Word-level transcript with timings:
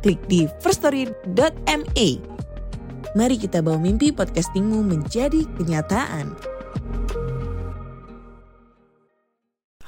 klik 0.00 0.20
di 0.26 0.48
firststory.me. 0.64 2.08
Mari 3.10 3.36
kita 3.36 3.60
bawa 3.60 3.76
mimpi 3.76 4.10
podcastingmu 4.10 4.80
menjadi 4.80 5.44
kenyataan. 5.60 6.32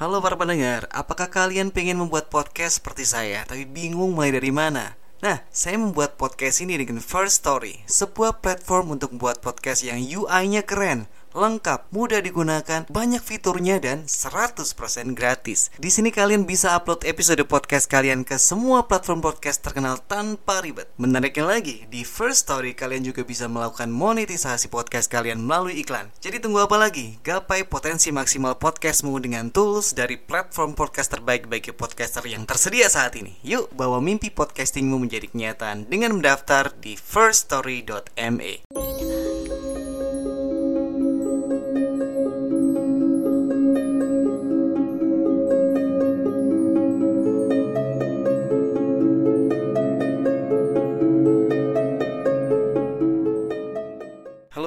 Halo 0.03 0.19
para 0.19 0.35
pendengar, 0.35 0.91
apakah 0.91 1.31
kalian 1.31 1.71
pengen 1.71 2.03
membuat 2.03 2.27
podcast 2.27 2.83
seperti 2.83 3.07
saya 3.07 3.47
tapi 3.47 3.63
bingung 3.65 4.19
mulai 4.19 4.35
dari 4.35 4.51
mana? 4.51 4.99
Nah, 5.23 5.47
saya 5.55 5.79
membuat 5.79 6.19
podcast 6.19 6.59
ini 6.59 6.75
dengan 6.75 6.99
First 6.99 7.47
Story, 7.47 7.87
sebuah 7.87 8.43
platform 8.43 8.99
untuk 8.99 9.15
membuat 9.15 9.39
podcast 9.39 9.87
yang 9.87 10.03
UI-nya 10.03 10.67
keren, 10.67 11.07
lengkap, 11.33 11.89
mudah 11.93 12.21
digunakan, 12.21 12.85
banyak 12.89 13.21
fiturnya 13.21 13.81
dan 13.83 14.09
100% 14.09 15.17
gratis. 15.17 15.73
Di 15.77 15.89
sini 15.89 16.13
kalian 16.13 16.45
bisa 16.45 16.77
upload 16.77 17.05
episode 17.09 17.43
podcast 17.49 17.89
kalian 17.89 18.23
ke 18.23 18.37
semua 18.37 18.87
platform 18.87 19.25
podcast 19.25 19.65
terkenal 19.65 20.01
tanpa 20.05 20.63
ribet. 20.63 20.89
Menariknya 21.01 21.59
lagi, 21.59 21.89
di 21.89 22.05
First 22.05 22.49
Story 22.49 22.77
kalian 22.77 23.05
juga 23.05 23.25
bisa 23.25 23.49
melakukan 23.49 23.91
monetisasi 23.91 24.69
podcast 24.69 25.09
kalian 25.09 25.43
melalui 25.43 25.81
iklan. 25.81 26.13
Jadi 26.21 26.41
tunggu 26.41 26.65
apa 26.65 26.77
lagi? 26.79 27.21
Gapai 27.21 27.69
potensi 27.69 28.13
maksimal 28.13 28.57
podcastmu 28.57 29.17
dengan 29.21 29.51
tools 29.51 29.97
dari 29.97 30.21
platform 30.21 30.77
podcast 30.77 31.13
terbaik 31.13 31.49
bagi 31.49 31.75
podcaster 31.75 32.25
yang 32.29 32.49
tersedia 32.49 32.89
saat 32.89 33.17
ini. 33.19 33.37
Yuk, 33.45 33.73
bawa 33.75 34.01
mimpi 34.01 34.33
podcastingmu 34.33 34.97
menjadi 35.01 35.29
kenyataan 35.29 35.89
dengan 35.89 36.17
mendaftar 36.17 36.73
di 36.81 36.97
firststory.me. 36.97 39.12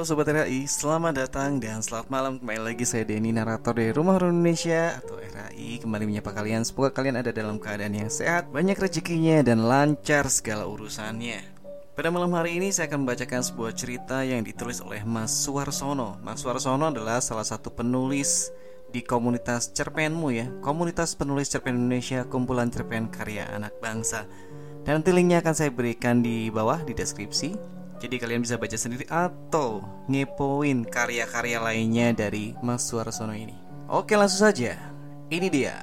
Sobat 0.06 0.30
RAI, 0.30 0.70
selamat 0.70 1.18
datang 1.18 1.58
dan 1.58 1.82
selamat 1.82 2.14
malam. 2.14 2.38
Kembali 2.38 2.62
lagi 2.62 2.86
saya 2.86 3.10
Denny, 3.10 3.34
narator 3.34 3.74
dari 3.74 3.90
Rumah 3.90 4.22
Horor 4.22 4.38
Indonesia 4.38 5.02
Atau 5.02 5.18
RAI, 5.18 5.82
kembali 5.82 6.06
menyapa 6.06 6.30
kalian 6.30 6.62
Semoga 6.62 6.94
kalian 6.94 7.18
ada 7.18 7.34
dalam 7.34 7.58
keadaan 7.58 7.98
yang 7.98 8.14
sehat 8.14 8.46
Banyak 8.54 8.78
rezekinya 8.78 9.42
dan 9.42 9.66
lancar 9.66 10.30
segala 10.30 10.70
urusannya. 10.70 11.42
Pada 11.98 12.14
malam 12.14 12.30
hari 12.38 12.62
ini 12.62 12.70
saya 12.70 12.86
akan 12.86 13.02
membacakan 13.02 13.42
sebuah 13.50 13.74
cerita 13.74 14.22
yang 14.22 14.46
ditulis 14.46 14.78
oleh 14.78 15.02
Mas 15.02 15.34
Suarsono. 15.42 16.22
Mas 16.22 16.46
Suarsono 16.46 16.94
adalah 16.94 17.18
salah 17.18 17.42
satu 17.42 17.74
penulis 17.74 18.54
di 18.94 19.02
komunitas 19.02 19.74
Cerpenmu 19.74 20.30
ya. 20.30 20.46
Komunitas 20.62 21.18
penulis 21.18 21.50
cerpen 21.50 21.82
Indonesia, 21.82 22.30
kumpulan 22.30 22.70
cerpen 22.70 23.10
karya 23.10 23.50
anak 23.50 23.74
bangsa. 23.82 24.30
Dan 24.86 25.02
nanti 25.02 25.10
linknya 25.10 25.42
akan 25.42 25.56
saya 25.58 25.74
berikan 25.74 26.22
di 26.22 26.54
bawah 26.54 26.78
di 26.86 26.94
deskripsi 26.94 27.82
jadi 27.96 28.16
kalian 28.20 28.44
bisa 28.44 28.60
baca 28.60 28.76
sendiri 28.76 29.08
atau 29.08 29.80
ngepoin 30.12 30.84
karya-karya 30.84 31.64
lainnya 31.64 32.12
dari 32.12 32.52
Mas 32.60 32.84
Suarsono 32.84 33.32
ini. 33.32 33.56
Oke 33.88 34.20
langsung 34.20 34.52
saja. 34.52 34.76
Ini 35.32 35.48
dia. 35.48 35.78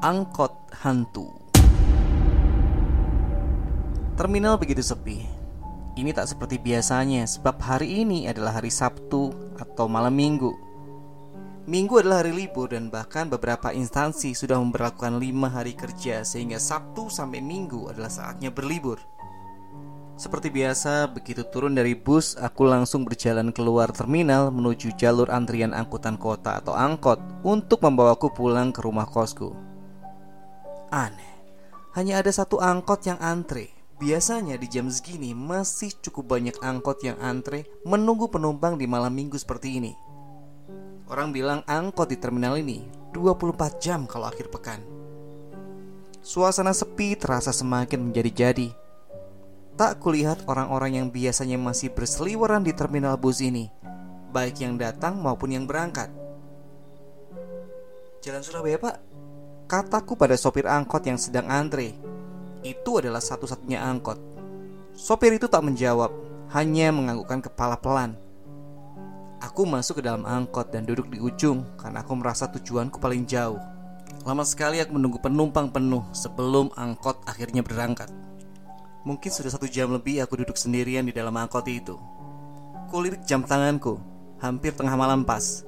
Angkot 0.00 0.70
Hantu. 0.84 1.28
Terminal 4.16 4.56
begitu 4.56 4.80
sepi. 4.80 5.28
Ini 5.96 6.12
tak 6.12 6.28
seperti 6.28 6.60
biasanya 6.60 7.24
sebab 7.24 7.56
hari 7.60 8.04
ini 8.04 8.28
adalah 8.28 8.60
hari 8.60 8.68
Sabtu 8.68 9.32
atau 9.56 9.88
malam 9.88 10.12
Minggu. 10.12 10.52
Minggu 11.66 11.98
adalah 11.98 12.22
hari 12.22 12.30
libur 12.30 12.70
dan 12.70 12.92
bahkan 12.92 13.26
beberapa 13.26 13.74
instansi 13.74 14.36
sudah 14.38 14.60
memperlakukan 14.62 15.18
lima 15.18 15.50
hari 15.50 15.74
kerja 15.74 16.22
sehingga 16.22 16.62
Sabtu 16.62 17.10
sampai 17.10 17.42
Minggu 17.42 17.90
adalah 17.90 18.12
saatnya 18.12 18.54
berlibur. 18.54 19.02
Seperti 20.16 20.48
biasa, 20.48 21.12
begitu 21.12 21.44
turun 21.44 21.76
dari 21.76 21.92
bus, 21.92 22.40
aku 22.40 22.64
langsung 22.64 23.04
berjalan 23.04 23.52
keluar 23.52 23.92
terminal 23.92 24.48
menuju 24.48 24.96
jalur 24.96 25.28
antrian 25.28 25.76
angkutan 25.76 26.16
kota 26.16 26.56
atau 26.56 26.72
angkot 26.72 27.20
untuk 27.44 27.84
membawaku 27.84 28.32
pulang 28.32 28.72
ke 28.72 28.80
rumah 28.80 29.04
kosku. 29.04 29.52
Aneh, 30.88 31.36
hanya 31.92 32.24
ada 32.24 32.32
satu 32.32 32.64
angkot 32.64 33.04
yang 33.04 33.20
antre. 33.20 33.76
Biasanya 34.00 34.56
di 34.56 34.68
jam 34.72 34.88
segini 34.88 35.36
masih 35.36 35.92
cukup 36.00 36.36
banyak 36.36 36.56
angkot 36.64 37.04
yang 37.04 37.20
antre 37.20 37.68
menunggu 37.84 38.32
penumpang 38.32 38.80
di 38.80 38.88
malam 38.88 39.12
minggu 39.12 39.36
seperti 39.36 39.80
ini. 39.80 39.92
Orang 41.12 41.36
bilang 41.36 41.60
angkot 41.68 42.08
di 42.08 42.16
terminal 42.16 42.56
ini 42.56 42.88
24 43.12 43.84
jam 43.84 44.08
kalau 44.08 44.32
akhir 44.32 44.48
pekan. 44.48 44.80
Suasana 46.24 46.72
sepi 46.72 47.20
terasa 47.20 47.52
semakin 47.52 48.12
menjadi-jadi 48.12 48.85
tak 49.76 50.00
kulihat 50.00 50.48
orang-orang 50.48 50.96
yang 50.96 51.08
biasanya 51.12 51.60
masih 51.60 51.92
berseliweran 51.92 52.64
di 52.64 52.72
terminal 52.72 53.20
bus 53.20 53.44
ini, 53.44 53.68
baik 54.32 54.64
yang 54.64 54.80
datang 54.80 55.20
maupun 55.20 55.52
yang 55.52 55.68
berangkat. 55.68 56.08
Jalan 58.24 58.40
Surabaya, 58.40 58.80
Pak. 58.80 58.96
Kataku 59.68 60.16
pada 60.16 60.34
sopir 60.34 60.64
angkot 60.64 61.04
yang 61.04 61.20
sedang 61.20 61.46
antre. 61.52 61.92
Itu 62.64 62.98
adalah 62.98 63.20
satu-satunya 63.20 63.78
angkot. 63.84 64.18
Sopir 64.96 65.36
itu 65.36 65.44
tak 65.46 65.60
menjawab, 65.62 66.08
hanya 66.56 66.88
menganggukkan 66.90 67.44
kepala 67.52 67.76
pelan. 67.76 68.16
Aku 69.44 69.68
masuk 69.68 70.00
ke 70.00 70.02
dalam 70.08 70.24
angkot 70.24 70.72
dan 70.72 70.88
duduk 70.88 71.12
di 71.12 71.20
ujung 71.20 71.76
karena 71.76 72.00
aku 72.00 72.16
merasa 72.16 72.48
tujuanku 72.48 72.96
paling 72.96 73.28
jauh. 73.28 73.60
Lama 74.24 74.42
sekali 74.42 74.80
aku 74.80 74.96
menunggu 74.96 75.20
penumpang 75.20 75.68
penuh 75.68 76.02
sebelum 76.16 76.72
angkot 76.72 77.20
akhirnya 77.28 77.60
berangkat. 77.60 78.08
Mungkin 79.06 79.30
sudah 79.30 79.54
satu 79.54 79.70
jam 79.70 79.94
lebih 79.94 80.18
aku 80.18 80.42
duduk 80.42 80.58
sendirian 80.58 81.06
di 81.06 81.14
dalam 81.14 81.30
angkot 81.38 81.62
itu. 81.70 81.94
Kulirik 82.90 83.22
jam 83.22 83.46
tanganku, 83.46 84.02
hampir 84.42 84.74
tengah 84.74 84.98
malam 84.98 85.22
pas. 85.22 85.62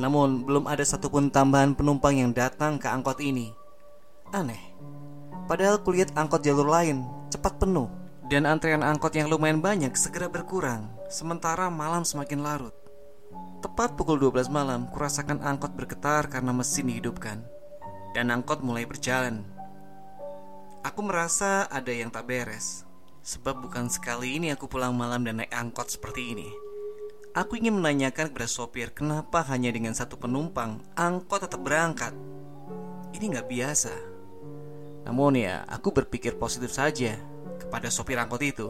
Namun 0.00 0.48
belum 0.48 0.64
ada 0.64 0.80
satupun 0.80 1.28
tambahan 1.28 1.76
penumpang 1.76 2.16
yang 2.16 2.32
datang 2.32 2.80
ke 2.80 2.88
angkot 2.88 3.20
ini. 3.20 3.52
Aneh. 4.32 4.72
Padahal 5.44 5.84
kulihat 5.84 6.16
angkot 6.16 6.40
jalur 6.40 6.64
lain 6.64 7.04
cepat 7.28 7.60
penuh 7.60 7.92
dan 8.32 8.48
antrean 8.48 8.80
angkot 8.80 9.12
yang 9.12 9.28
lumayan 9.28 9.60
banyak 9.60 9.92
segera 9.92 10.32
berkurang, 10.32 10.88
sementara 11.12 11.68
malam 11.68 12.00
semakin 12.00 12.40
larut. 12.40 12.72
Tepat 13.60 13.92
pukul 13.92 14.16
12 14.16 14.48
malam, 14.48 14.88
kurasakan 14.88 15.44
angkot 15.44 15.76
bergetar 15.76 16.32
karena 16.32 16.56
mesin 16.56 16.88
dihidupkan. 16.88 17.44
Dan 18.16 18.32
angkot 18.32 18.64
mulai 18.64 18.88
berjalan 18.88 19.53
Aku 20.84 21.00
merasa 21.00 21.64
ada 21.72 21.88
yang 21.88 22.12
tak 22.12 22.28
beres. 22.28 22.84
Sebab 23.24 23.64
bukan 23.64 23.88
sekali 23.88 24.36
ini 24.36 24.52
aku 24.52 24.68
pulang 24.68 24.92
malam 24.92 25.24
dan 25.24 25.40
naik 25.40 25.48
angkot 25.48 25.88
seperti 25.88 26.36
ini. 26.36 26.52
Aku 27.32 27.56
ingin 27.56 27.80
menanyakan 27.80 28.28
kepada 28.28 28.44
sopir 28.44 28.92
kenapa 28.92 29.40
hanya 29.48 29.72
dengan 29.72 29.96
satu 29.96 30.20
penumpang 30.20 30.84
angkot 30.92 31.48
tetap 31.48 31.64
berangkat? 31.64 32.12
Ini 33.16 33.24
nggak 33.32 33.48
biasa. 33.48 33.96
Namun 35.08 35.40
ya 35.40 35.64
aku 35.72 35.88
berpikir 35.88 36.36
positif 36.36 36.76
saja 36.76 37.16
kepada 37.56 37.88
sopir 37.88 38.20
angkot 38.20 38.44
itu. 38.44 38.68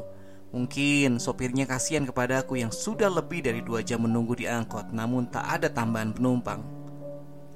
Mungkin 0.55 1.19
sopirnya 1.19 1.66
kasihan 1.66 2.06
kepada 2.06 2.46
aku 2.46 2.62
yang 2.62 2.70
sudah 2.70 3.11
lebih 3.11 3.43
dari 3.43 3.58
dua 3.58 3.82
jam 3.82 4.06
menunggu 4.06 4.38
di 4.38 4.46
angkot 4.46 4.94
namun 4.94 5.26
tak 5.34 5.50
ada 5.50 5.66
tambahan 5.66 6.14
penumpang. 6.14 6.62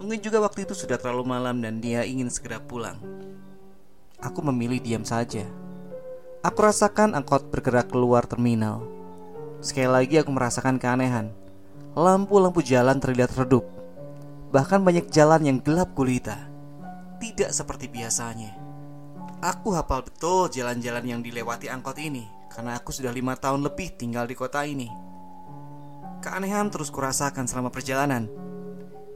Mungkin 0.02 0.18
juga 0.18 0.42
waktu 0.42 0.66
itu 0.66 0.74
sudah 0.74 0.98
terlalu 0.98 1.30
malam 1.30 1.62
dan 1.62 1.78
dia 1.78 2.02
ingin 2.02 2.26
segera 2.26 2.58
pulang 2.58 3.17
Aku 4.18 4.42
memilih 4.42 4.82
diam 4.82 5.06
saja. 5.06 5.46
Aku 6.42 6.58
rasakan 6.58 7.14
angkot 7.14 7.54
bergerak 7.54 7.94
keluar 7.94 8.26
terminal. 8.26 8.82
Sekali 9.62 9.86
lagi 9.86 10.18
aku 10.18 10.34
merasakan 10.34 10.82
keanehan. 10.82 11.30
Lampu-lampu 11.94 12.58
jalan 12.58 12.98
terlihat 12.98 13.38
redup. 13.38 13.62
Bahkan 14.50 14.82
banyak 14.82 15.06
jalan 15.14 15.46
yang 15.46 15.58
gelap 15.62 15.94
gulita. 15.94 16.50
Tidak 17.22 17.54
seperti 17.54 17.86
biasanya. 17.86 18.58
Aku 19.38 19.70
hafal 19.78 20.02
betul 20.02 20.50
jalan-jalan 20.50 21.06
yang 21.06 21.20
dilewati 21.22 21.70
angkot 21.70 21.94
ini 22.02 22.26
karena 22.50 22.74
aku 22.74 22.90
sudah 22.90 23.14
lima 23.14 23.38
tahun 23.38 23.62
lebih 23.62 23.94
tinggal 23.94 24.26
di 24.26 24.34
kota 24.34 24.66
ini. 24.66 24.90
Keanehan 26.18 26.74
terus 26.74 26.90
kurasakan 26.90 27.46
selama 27.46 27.70
perjalanan. 27.70 28.26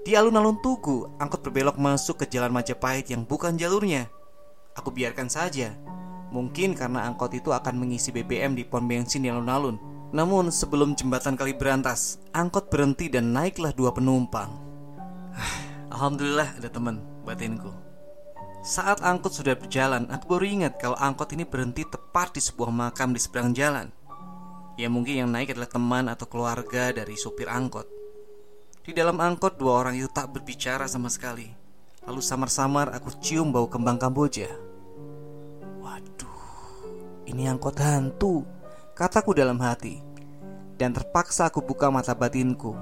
Di 0.06 0.14
alun-alun 0.14 0.62
Tugu, 0.62 1.10
angkot 1.18 1.42
berbelok 1.42 1.74
masuk 1.74 2.22
ke 2.22 2.30
jalan 2.30 2.54
Majapahit 2.54 3.10
yang 3.10 3.26
bukan 3.26 3.58
jalurnya. 3.58 4.06
Aku 4.76 4.88
biarkan 4.92 5.28
saja. 5.28 5.76
Mungkin 6.32 6.72
karena 6.72 7.04
angkot 7.04 7.36
itu 7.36 7.52
akan 7.52 7.76
mengisi 7.76 8.08
BBM 8.08 8.56
di 8.56 8.64
pom 8.64 8.84
bensin 8.88 9.24
di 9.24 9.28
alun-alun. 9.28 9.76
Namun 10.12 10.52
sebelum 10.52 10.92
jembatan 10.96 11.36
kali 11.36 11.56
berantas, 11.56 12.20
angkot 12.36 12.68
berhenti 12.68 13.08
dan 13.08 13.32
naiklah 13.32 13.72
dua 13.72 13.92
penumpang. 13.92 14.48
Alhamdulillah 15.92 16.56
ada 16.60 16.68
teman, 16.68 17.00
batinku. 17.24 17.72
Saat 18.62 19.02
angkot 19.02 19.34
sudah 19.34 19.58
berjalan, 19.58 20.06
aku 20.12 20.36
baru 20.36 20.46
ingat 20.46 20.78
kalau 20.78 20.96
angkot 21.00 21.32
ini 21.34 21.42
berhenti 21.42 21.82
tepat 21.82 22.36
di 22.36 22.40
sebuah 22.44 22.70
makam 22.70 23.10
di 23.10 23.20
seberang 23.20 23.50
jalan. 23.52 23.90
Ya 24.80 24.88
mungkin 24.88 25.26
yang 25.26 25.30
naik 25.34 25.52
adalah 25.52 25.68
teman 25.68 26.08
atau 26.08 26.24
keluarga 26.24 26.94
dari 26.96 27.12
supir 27.18 27.50
angkot. 27.50 27.84
Di 28.82 28.96
dalam 28.96 29.20
angkot 29.20 29.60
dua 29.60 29.84
orang 29.84 30.00
itu 30.00 30.08
tak 30.08 30.32
berbicara 30.32 30.88
sama 30.88 31.12
sekali. 31.12 31.61
Lalu 32.02 32.18
samar-samar 32.18 32.90
aku 32.90 33.14
cium 33.22 33.54
bau 33.54 33.70
kembang 33.70 33.94
Kamboja. 33.94 34.50
Waduh, 35.78 36.42
ini 37.30 37.46
angkot 37.46 37.78
hantu 37.78 38.42
kataku 38.98 39.34
dalam 39.34 39.58
hati. 39.62 40.02
Dan 40.74 40.90
terpaksa 40.90 41.46
aku 41.46 41.62
buka 41.62 41.94
mata 41.94 42.10
batinku. 42.10 42.74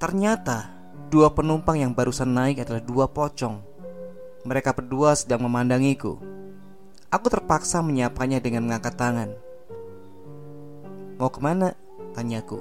Ternyata 0.00 0.72
dua 1.12 1.28
penumpang 1.36 1.76
yang 1.76 1.92
barusan 1.92 2.32
naik 2.32 2.64
adalah 2.64 2.80
dua 2.80 3.06
pocong. 3.12 3.60
Mereka 4.48 4.72
berdua 4.72 5.12
sedang 5.12 5.44
memandangiku. 5.44 6.16
Aku 7.12 7.26
terpaksa 7.28 7.84
menyapanya 7.84 8.40
dengan 8.40 8.64
mengangkat 8.64 8.96
tangan. 8.96 9.30
Mau 11.20 11.28
ke 11.28 11.44
mana? 11.44 11.76
Tanyaku. 12.16 12.56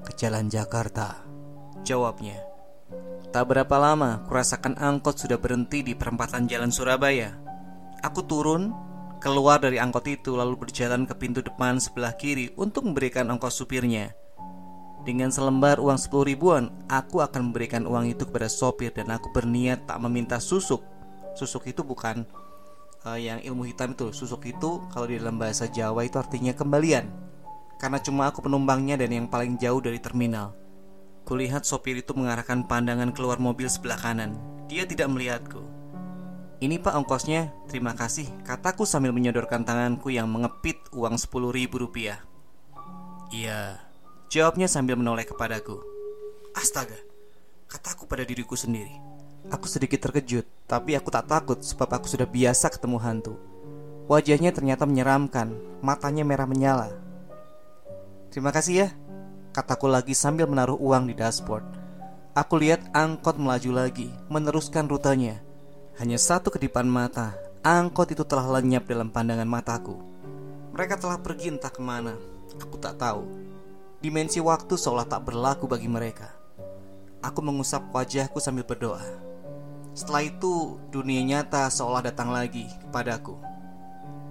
Ke 0.00 0.16
jalan 0.16 0.48
Jakarta. 0.48 1.20
Jawabnya. 1.84 2.51
Tak 3.32 3.48
berapa 3.48 3.76
lama, 3.80 4.28
kurasakan 4.28 4.76
angkot 4.76 5.16
sudah 5.16 5.40
berhenti 5.40 5.80
di 5.80 5.96
perempatan 5.96 6.44
jalan 6.44 6.68
Surabaya. 6.68 7.32
Aku 8.04 8.28
turun 8.28 8.76
keluar 9.22 9.62
dari 9.62 9.80
angkot 9.80 10.04
itu 10.10 10.36
lalu 10.36 10.68
berjalan 10.68 11.08
ke 11.08 11.14
pintu 11.16 11.40
depan 11.40 11.80
sebelah 11.80 12.12
kiri 12.18 12.52
untuk 12.60 12.84
memberikan 12.84 13.30
ongkos 13.32 13.62
supirnya. 13.62 14.12
Dengan 15.02 15.34
selembar 15.34 15.82
uang 15.82 15.98
10 15.98 16.30
ribuan, 16.30 16.70
aku 16.86 17.24
akan 17.24 17.50
memberikan 17.50 17.88
uang 17.88 18.12
itu 18.12 18.22
kepada 18.22 18.46
sopir 18.46 18.94
dan 18.94 19.10
aku 19.10 19.34
berniat 19.34 19.88
tak 19.88 19.98
meminta 19.98 20.38
susuk. 20.38 20.84
Susuk 21.34 21.66
itu 21.66 21.82
bukan 21.82 22.22
uh, 23.02 23.18
yang 23.18 23.42
ilmu 23.42 23.66
hitam 23.66 23.98
itu. 23.98 24.14
Susuk 24.14 24.46
itu 24.46 24.78
kalau 24.94 25.10
di 25.10 25.18
dalam 25.18 25.42
bahasa 25.42 25.66
Jawa 25.66 26.06
itu 26.06 26.22
artinya 26.22 26.54
kembalian. 26.54 27.10
Karena 27.82 27.98
cuma 27.98 28.30
aku 28.30 28.46
penumpangnya 28.46 28.94
dan 28.94 29.10
yang 29.10 29.26
paling 29.26 29.58
jauh 29.58 29.82
dari 29.82 29.98
terminal. 29.98 30.54
Kulihat 31.22 31.62
sopir 31.62 31.94
itu 31.98 32.10
mengarahkan 32.18 32.66
pandangan 32.66 33.14
keluar 33.14 33.38
mobil 33.38 33.70
sebelah 33.70 33.98
kanan. 33.98 34.34
Dia 34.66 34.82
tidak 34.82 35.06
melihatku. 35.06 35.62
Ini 36.62 36.78
pak 36.78 36.94
ongkosnya, 36.94 37.50
terima 37.66 37.94
kasih. 37.94 38.26
Kataku 38.46 38.86
sambil 38.86 39.10
menyodorkan 39.10 39.66
tanganku 39.66 40.14
yang 40.14 40.30
mengepit 40.30 40.78
uang 40.94 41.18
sepuluh 41.18 41.50
ribu 41.50 41.78
rupiah. 41.82 42.22
Iya. 43.34 43.82
Jawabnya 44.30 44.70
sambil 44.70 44.94
menoleh 44.94 45.26
kepadaku. 45.26 45.82
Astaga. 46.54 46.98
Kataku 47.66 48.06
pada 48.06 48.22
diriku 48.22 48.54
sendiri. 48.54 48.92
Aku 49.50 49.66
sedikit 49.66 49.98
terkejut 49.98 50.46
Tapi 50.70 50.94
aku 50.94 51.10
tak 51.10 51.26
takut 51.26 51.58
sebab 51.58 51.98
aku 51.98 52.06
sudah 52.06 52.30
biasa 52.30 52.70
ketemu 52.70 52.98
hantu. 53.02 53.34
Wajahnya 54.06 54.54
ternyata 54.54 54.86
menyeramkan 54.86 55.50
Matanya 55.82 56.22
merah 56.22 56.46
menyala. 56.46 56.94
Terima 58.30 58.54
kasih 58.54 58.86
ya 58.86 58.88
Kataku 59.52 59.86
lagi 59.86 60.16
sambil 60.16 60.48
menaruh 60.48 60.80
uang 60.80 61.08
di 61.08 61.14
dashboard 61.14 61.64
Aku 62.32 62.56
lihat 62.56 62.80
angkot 62.96 63.36
melaju 63.36 63.84
lagi 63.84 64.08
Meneruskan 64.32 64.88
rutenya 64.88 65.44
hanya 66.00 66.16
satu 66.16 66.48
kedipan 66.48 66.88
mata, 66.88 67.36
angkot 67.60 68.16
itu 68.16 68.24
telah 68.24 68.48
lenyap 68.48 68.88
dalam 68.88 69.12
pandangan 69.12 69.44
mataku. 69.44 70.00
Mereka 70.72 70.96
telah 70.96 71.20
pergi 71.20 71.52
entah 71.52 71.68
ke 71.68 71.84
mana, 71.84 72.16
aku 72.56 72.80
tak 72.80 72.96
tahu. 72.96 73.28
Dimensi 74.00 74.40
waktu 74.40 74.72
seolah 74.72 75.04
tak 75.04 75.28
berlaku 75.28 75.68
bagi 75.68 75.92
mereka. 75.92 76.32
Aku 77.20 77.44
mengusap 77.44 77.92
wajahku 77.92 78.40
sambil 78.40 78.64
berdoa. 78.64 79.04
Setelah 79.92 80.24
itu, 80.24 80.80
dunia 80.88 81.20
nyata 81.20 81.68
seolah 81.68 82.00
datang 82.00 82.32
lagi 82.32 82.64
kepadaku. 82.88 83.36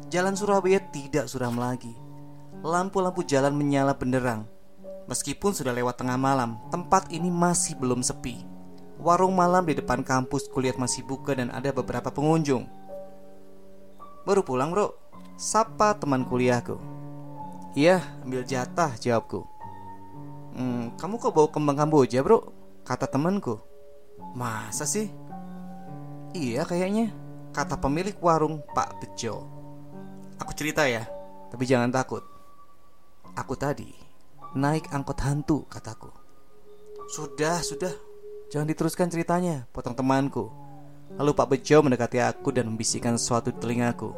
Jalan 0.10 0.34
Surabaya 0.34 0.82
tidak 0.90 1.30
suram 1.30 1.62
lagi. 1.62 1.94
Lampu-lampu 2.66 3.22
jalan 3.22 3.54
menyala 3.54 3.94
benderang. 3.94 4.50
Meskipun 5.10 5.52
sudah 5.56 5.74
lewat 5.74 5.98
tengah 5.98 6.18
malam, 6.20 6.62
tempat 6.70 7.10
ini 7.10 7.34
masih 7.34 7.74
belum 7.80 8.06
sepi. 8.06 8.46
Warung 9.02 9.34
malam 9.34 9.66
di 9.66 9.74
depan 9.74 10.06
kampus 10.06 10.46
kulihat 10.46 10.78
masih 10.78 11.02
buka 11.02 11.34
dan 11.34 11.50
ada 11.50 11.74
beberapa 11.74 12.14
pengunjung. 12.14 12.70
Baru 14.22 14.46
pulang 14.46 14.70
bro, 14.70 14.94
sapa 15.34 15.98
teman 15.98 16.22
kuliahku. 16.22 16.78
Iya, 17.74 18.04
ambil 18.22 18.46
jatah 18.46 18.94
jawabku. 19.02 19.42
Hmm, 20.54 20.94
kamu 21.02 21.18
kok 21.18 21.34
bawa 21.34 21.50
kembang 21.50 21.78
kamboja 21.82 22.22
bro? 22.22 22.54
Kata 22.86 23.10
temanku. 23.10 23.58
Masa 24.38 24.86
sih? 24.86 25.10
Iya 26.38 26.64
kayaknya, 26.64 27.10
kata 27.58 27.82
pemilik 27.82 28.16
warung 28.22 28.62
Pak 28.72 29.02
Bejo. 29.02 29.50
Aku 30.38 30.54
cerita 30.54 30.86
ya, 30.86 31.10
tapi 31.50 31.66
jangan 31.66 31.90
takut. 31.90 32.22
Aku 33.34 33.58
tadi 33.58 34.01
naik 34.56 34.92
angkot 34.92 35.20
hantu, 35.24 35.64
kataku. 35.68 36.12
Sudah, 37.12 37.60
sudah, 37.60 37.92
Jangan 38.52 38.68
diteruskan 38.68 39.08
ceritanya, 39.08 39.64
potong 39.72 39.96
temanku. 39.96 40.52
Lalu 41.16 41.32
Pak 41.32 41.48
Bejo 41.56 41.80
mendekati 41.80 42.20
aku 42.20 42.52
dan 42.52 42.68
membisikkan 42.68 43.16
sesuatu 43.16 43.48
di 43.48 43.56
telingaku. 43.64 44.12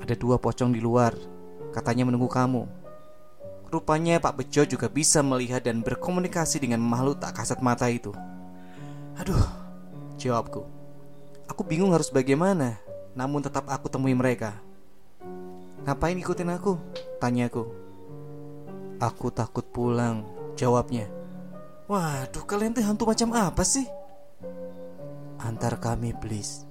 Ada 0.00 0.16
dua 0.16 0.40
pocong 0.40 0.72
di 0.72 0.80
luar, 0.80 1.12
katanya 1.68 2.08
menunggu 2.08 2.32
kamu. 2.32 2.64
Rupanya 3.68 4.16
Pak 4.24 4.40
Bejo 4.40 4.64
juga 4.64 4.88
bisa 4.88 5.20
melihat 5.20 5.60
dan 5.68 5.84
berkomunikasi 5.84 6.64
dengan 6.64 6.80
makhluk 6.80 7.20
tak 7.20 7.36
kasat 7.36 7.60
mata 7.60 7.92
itu. 7.92 8.16
Aduh, 9.20 9.44
jawabku. 10.16 10.64
Aku 11.44 11.60
bingung 11.60 11.92
harus 11.92 12.08
bagaimana, 12.08 12.80
namun 13.12 13.44
tetap 13.44 13.68
aku 13.68 13.92
temui 13.92 14.16
mereka. 14.16 14.56
Ngapain 15.84 16.16
ikutin 16.16 16.56
aku? 16.56 16.80
Tanyaku. 17.20 17.89
Aku 19.00 19.32
takut 19.32 19.64
pulang, 19.64 20.28
jawabnya. 20.60 21.08
Waduh, 21.88 22.44
kalian 22.44 22.76
tuh 22.76 22.84
hantu 22.84 23.08
macam 23.08 23.32
apa 23.32 23.64
sih? 23.64 23.88
Antar 25.40 25.80
kami, 25.80 26.12
please. 26.20 26.68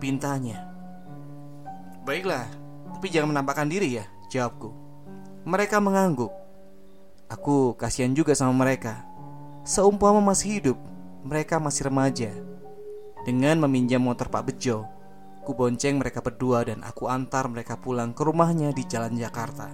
Pintanya. 0.00 0.64
Baiklah, 2.08 2.48
tapi 2.96 3.12
jangan 3.12 3.36
menampakkan 3.36 3.68
diri 3.68 4.00
ya, 4.00 4.08
jawabku. 4.32 4.72
Mereka 5.44 5.76
mengangguk. 5.76 6.32
Aku 7.28 7.76
kasihan 7.76 8.16
juga 8.16 8.32
sama 8.32 8.56
mereka. 8.56 9.04
Seumpama 9.68 10.24
masih 10.24 10.56
hidup, 10.56 10.78
mereka 11.20 11.60
masih 11.60 11.92
remaja. 11.92 12.32
Dengan 13.28 13.60
meminjam 13.60 14.00
motor 14.00 14.32
Pak 14.32 14.48
Bejo, 14.48 14.88
ku 15.44 15.52
bonceng 15.52 16.00
mereka 16.00 16.24
berdua 16.24 16.64
dan 16.64 16.80
aku 16.80 17.12
antar 17.12 17.44
mereka 17.52 17.76
pulang 17.76 18.16
ke 18.16 18.24
rumahnya 18.24 18.72
di 18.72 18.88
Jalan 18.88 19.20
Jakarta. 19.20 19.68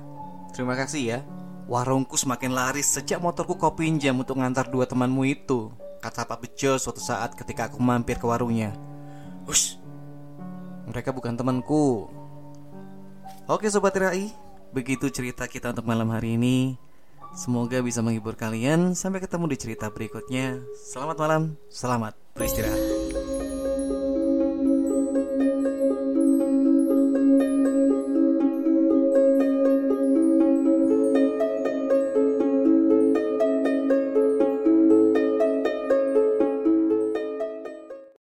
Terima 0.51 0.75
kasih 0.75 1.03
ya. 1.07 1.19
Warungku 1.65 2.21
semakin 2.21 2.53
laris. 2.53 2.93
Sejak 2.93 3.21
motorku 3.21 3.57
kau 3.57 3.73
pinjam 3.73 4.17
untuk 4.21 4.37
ngantar 4.37 4.69
dua 4.69 4.85
temanmu 4.85 5.25
itu. 5.25 5.73
Kata 6.05 6.29
Pak 6.29 6.45
Bejo 6.45 6.77
suatu 6.77 7.01
saat 7.01 7.33
ketika 7.33 7.73
aku 7.73 7.81
mampir 7.81 8.21
ke 8.21 8.27
warungnya. 8.29 8.77
Hush 9.49 9.81
Mereka 10.85 11.17
bukan 11.17 11.33
temanku. 11.33 12.13
Oke 13.49 13.73
Sobat 13.73 13.97
Rai. 13.97 14.29
Begitu 14.77 15.09
cerita 15.09 15.49
kita 15.49 15.73
untuk 15.73 15.89
malam 15.89 16.13
hari 16.13 16.37
ini. 16.37 16.77
Semoga 17.33 17.81
bisa 17.81 18.05
menghibur 18.05 18.37
kalian. 18.37 18.93
Sampai 18.93 19.25
ketemu 19.25 19.49
di 19.49 19.57
cerita 19.57 19.89
berikutnya. 19.89 20.61
Selamat 20.77 21.17
malam 21.17 21.43
Selamat 21.73 22.13
beristirahat 22.37 22.94